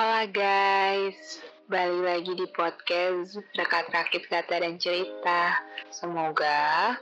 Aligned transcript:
Hola 0.00 0.24
guys, 0.32 1.44
balik 1.68 2.00
lagi 2.00 2.32
di 2.32 2.48
podcast 2.48 3.36
Dekat 3.52 3.92
Rakit 3.92 4.32
Kata 4.32 4.56
dan 4.56 4.80
Cerita. 4.80 5.60
Semoga 5.92 6.96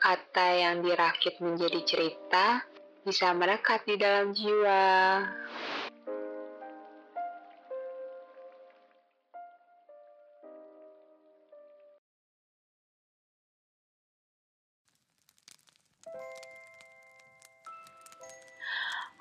kata 0.00 0.46
yang 0.56 0.80
dirakit 0.80 1.36
menjadi 1.44 1.84
cerita 1.84 2.64
bisa 3.04 3.36
merekat 3.36 3.84
di 3.84 4.00
dalam 4.00 4.32
jiwa. 4.32 4.88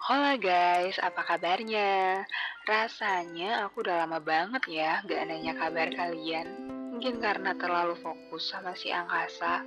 Hola 0.07 0.39
guys, 0.39 0.95
apa 1.04 1.21
kabarnya? 1.21 2.24
Rasanya 2.68 3.68
aku 3.68 3.86
udah 3.86 4.04
lama 4.04 4.19
banget 4.19 4.63
ya 4.68 4.99
gak 5.05 5.27
nanya 5.27 5.54
kabar 5.55 5.87
kalian. 5.93 6.47
Mungkin 6.95 7.23
karena 7.23 7.55
terlalu 7.55 7.95
fokus 8.04 8.51
sama 8.51 8.75
si 8.75 8.91
angkasa 8.91 9.63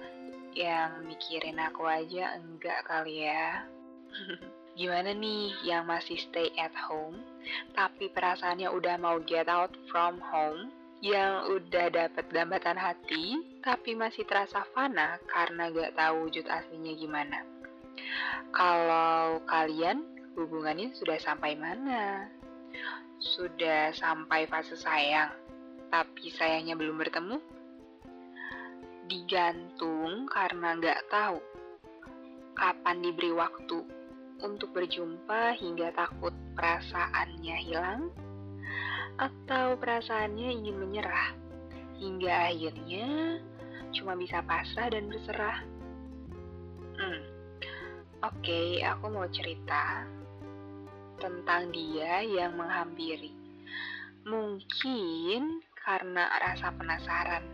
yang 0.53 1.09
mikirin 1.09 1.57
aku 1.57 1.89
aja 1.89 2.37
enggak 2.37 2.85
kali 2.85 3.25
ya. 3.25 3.65
Gimana 4.79 5.13
nih 5.13 5.53
yang 5.69 5.85
masih 5.85 6.17
stay 6.17 6.49
at 6.57 6.73
home, 6.89 7.21
tapi 7.77 8.09
perasaannya 8.09 8.73
udah 8.73 8.97
mau 8.97 9.21
get 9.21 9.49
out 9.49 9.73
from 9.93 10.17
home? 10.21 10.73
Yang 11.03 11.61
udah 11.61 11.87
dapet 11.91 12.31
dambatan 12.31 12.79
hati, 12.79 13.43
tapi 13.61 13.99
masih 13.99 14.23
terasa 14.23 14.63
fana 14.73 15.19
karena 15.29 15.69
gak 15.69 15.99
tahu 15.99 16.31
wujud 16.31 16.47
aslinya 16.47 16.95
gimana. 16.95 17.43
Kalau 18.55 19.43
kalian 19.45 20.05
hubungannya 20.39 20.95
sudah 20.97 21.19
sampai 21.21 21.59
mana? 21.59 22.31
Sudah 23.23 23.95
sampai 23.95 24.51
fase 24.51 24.75
sayang, 24.75 25.31
tapi 25.93 26.33
sayangnya 26.35 26.75
belum 26.75 26.99
bertemu? 26.99 27.39
Digantung 29.07 30.27
karena 30.27 30.75
nggak 30.75 31.07
tahu 31.07 31.39
kapan 32.59 32.99
diberi 32.99 33.31
waktu 33.31 33.87
untuk 34.43 34.75
berjumpa 34.75 35.55
hingga 35.55 35.95
takut 35.95 36.35
perasaannya 36.59 37.57
hilang? 37.63 38.11
Atau 39.21 39.79
perasaannya 39.79 40.49
ingin 40.59 40.77
menyerah 40.83 41.37
hingga 42.03 42.51
akhirnya 42.51 43.39
cuma 43.95 44.19
bisa 44.19 44.43
pasrah 44.43 44.91
dan 44.91 45.07
berserah? 45.07 45.63
Hmm, 46.99 47.21
oke, 48.27 48.41
okay, 48.43 48.83
aku 48.83 49.07
mau 49.13 49.29
cerita 49.31 50.03
tentang 51.23 51.71
dia 51.71 52.27
yang 52.27 52.59
menghampiri. 52.59 53.31
Mungkin 54.27 55.63
karena 55.79 56.27
rasa 56.43 56.75
penasaran. 56.75 57.47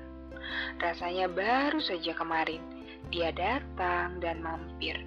Rasanya 0.81 1.29
baru 1.29 1.81
saja 1.85 2.17
kemarin 2.17 2.65
dia 3.13 3.33
datang 3.33 4.21
dan 4.25 4.41
mampir 4.41 5.05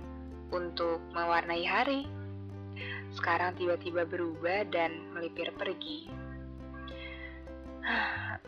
untuk 0.54 1.02
mewarnai 1.14 1.66
hari. 1.66 2.06
Sekarang 3.18 3.58
tiba-tiba 3.58 4.06
berubah 4.06 4.70
dan 4.70 5.14
melipir 5.14 5.50
pergi. 5.58 6.10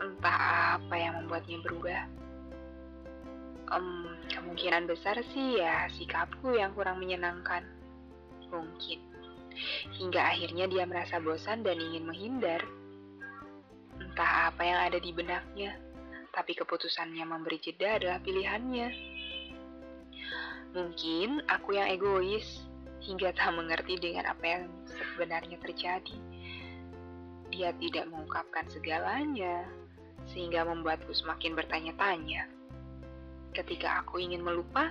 Entah 0.02 0.78
apa 0.78 0.94
yang 0.94 1.22
membuatnya 1.22 1.58
berubah. 1.62 2.02
Um, 3.74 4.14
kemungkinan 4.30 4.86
besar 4.86 5.18
sih 5.34 5.58
ya 5.58 5.90
sikapku 5.94 6.54
yang 6.54 6.74
kurang 6.74 7.02
menyenangkan. 7.02 7.66
Mungkin 8.50 9.13
hingga 9.96 10.20
akhirnya 10.20 10.66
dia 10.66 10.84
merasa 10.84 11.18
bosan 11.22 11.62
dan 11.62 11.78
ingin 11.78 12.04
menghindar. 12.06 12.62
Entah 14.00 14.50
apa 14.50 14.62
yang 14.62 14.80
ada 14.90 14.98
di 14.98 15.10
benaknya, 15.14 15.78
tapi 16.34 16.54
keputusannya 16.58 17.22
memberi 17.22 17.62
jeda 17.62 17.98
adalah 17.98 18.18
pilihannya. 18.22 18.88
Mungkin 20.74 21.46
aku 21.46 21.78
yang 21.78 21.86
egois 21.94 22.66
hingga 23.04 23.30
tak 23.36 23.54
mengerti 23.54 23.94
dengan 24.00 24.26
apa 24.26 24.42
yang 24.42 24.62
sebenarnya 24.90 25.60
terjadi. 25.62 26.18
Dia 27.54 27.70
tidak 27.78 28.10
mengungkapkan 28.10 28.66
segalanya, 28.66 29.62
sehingga 30.32 30.66
membuatku 30.66 31.12
semakin 31.14 31.54
bertanya-tanya. 31.54 32.48
Ketika 33.54 34.02
aku 34.02 34.18
ingin 34.18 34.42
melupa, 34.42 34.90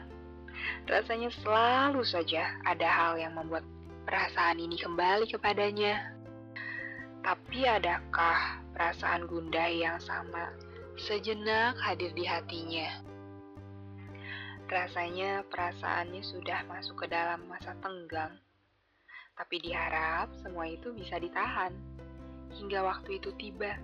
rasanya 0.88 1.28
selalu 1.44 2.06
saja 2.08 2.56
ada 2.64 2.88
hal 2.88 3.20
yang 3.20 3.36
membuat 3.36 3.66
perasaan 4.14 4.62
ini 4.62 4.78
kembali 4.78 5.26
kepadanya. 5.26 6.14
Tapi 7.26 7.66
adakah 7.66 8.62
perasaan 8.78 9.26
gundah 9.26 9.66
yang 9.74 9.98
sama 9.98 10.54
sejenak 11.02 11.74
hadir 11.82 12.14
di 12.14 12.22
hatinya? 12.22 12.94
Rasanya 14.70 15.42
perasaannya 15.50 16.22
sudah 16.22 16.62
masuk 16.70 17.02
ke 17.02 17.06
dalam 17.10 17.42
masa 17.50 17.74
tenggang. 17.82 18.38
Tapi 19.34 19.66
diharap 19.66 20.30
semua 20.46 20.70
itu 20.70 20.94
bisa 20.94 21.18
ditahan 21.18 21.74
hingga 22.54 22.86
waktu 22.86 23.18
itu 23.18 23.34
tiba. 23.42 23.82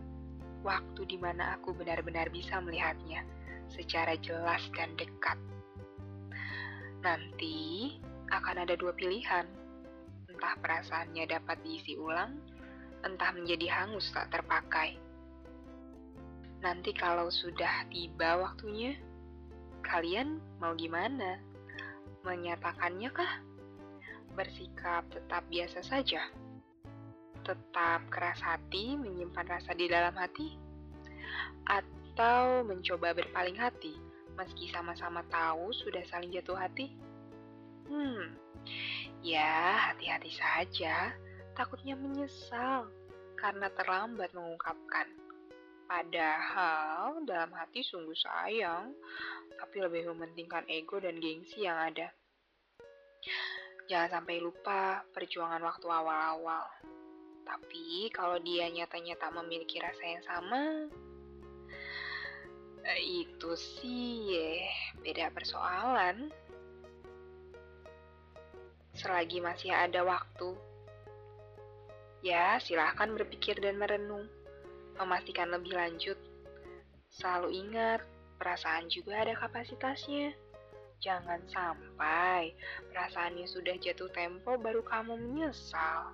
Waktu 0.62 1.10
di 1.10 1.18
mana 1.18 1.58
aku 1.58 1.74
benar-benar 1.74 2.30
bisa 2.30 2.62
melihatnya 2.62 3.26
secara 3.74 4.14
jelas 4.22 4.62
dan 4.78 4.94
dekat. 4.94 5.42
Nanti 7.02 7.98
akan 8.30 8.62
ada 8.62 8.78
dua 8.78 8.94
pilihan 8.94 9.59
entah 10.40 10.56
perasaannya 10.64 11.28
dapat 11.28 11.60
diisi 11.68 12.00
ulang, 12.00 12.40
entah 13.04 13.36
menjadi 13.36 13.76
hangus 13.76 14.08
tak 14.16 14.32
terpakai. 14.32 14.96
Nanti 16.64 16.96
kalau 16.96 17.28
sudah 17.28 17.84
tiba 17.92 18.40
waktunya, 18.40 18.96
kalian 19.84 20.40
mau 20.64 20.72
gimana? 20.80 21.44
Menyatakannya 22.24 23.12
kah? 23.12 23.44
Bersikap 24.32 25.12
tetap 25.12 25.44
biasa 25.52 25.84
saja? 25.84 26.24
Tetap 27.44 28.08
keras 28.08 28.40
hati, 28.40 28.96
menyimpan 28.96 29.60
rasa 29.60 29.76
di 29.76 29.92
dalam 29.92 30.16
hati? 30.16 30.56
Atau 31.68 32.64
mencoba 32.64 33.12
berpaling 33.12 33.60
hati, 33.60 34.00
meski 34.40 34.72
sama-sama 34.72 35.20
tahu 35.28 35.76
sudah 35.84 36.08
saling 36.08 36.32
jatuh 36.32 36.56
hati? 36.56 36.96
Hmm, 37.92 38.40
Ya, 39.20 39.92
hati-hati 39.92 40.32
saja. 40.32 41.12
Takutnya 41.52 42.00
menyesal 42.00 42.88
karena 43.36 43.68
terlambat 43.76 44.32
mengungkapkan. 44.32 45.12
Padahal 45.90 47.20
dalam 47.28 47.52
hati 47.52 47.84
sungguh 47.84 48.16
sayang, 48.16 48.96
tapi 49.60 49.84
lebih 49.84 50.08
mementingkan 50.16 50.64
ego 50.72 51.04
dan 51.04 51.20
gengsi 51.20 51.68
yang 51.68 51.76
ada. 51.76 52.08
Jangan 53.92 54.22
sampai 54.22 54.40
lupa 54.40 55.04
perjuangan 55.12 55.68
waktu 55.68 55.88
awal-awal. 55.90 56.64
Tapi 57.44 58.08
kalau 58.16 58.40
dia 58.40 58.72
nyatanya 58.72 59.20
tak 59.20 59.36
memiliki 59.36 59.82
rasa 59.84 60.04
yang 60.06 60.24
sama, 60.24 60.88
eh, 62.88 63.02
itu 63.04 63.52
sih 63.58 64.32
eh, 64.32 64.70
beda 65.04 65.34
persoalan 65.36 66.32
selagi 69.00 69.40
masih 69.40 69.72
ada 69.72 70.04
waktu. 70.04 70.60
Ya, 72.20 72.60
silahkan 72.60 73.08
berpikir 73.16 73.56
dan 73.64 73.80
merenung, 73.80 74.28
memastikan 75.00 75.48
lebih 75.56 75.72
lanjut. 75.72 76.20
Selalu 77.16 77.64
ingat, 77.64 78.04
perasaan 78.36 78.92
juga 78.92 79.24
ada 79.24 79.40
kapasitasnya. 79.40 80.36
Jangan 81.00 81.40
sampai 81.48 82.52
perasaannya 82.92 83.48
sudah 83.48 83.80
jatuh 83.80 84.12
tempo 84.12 84.60
baru 84.60 84.84
kamu 84.84 85.16
menyesal. 85.16 86.12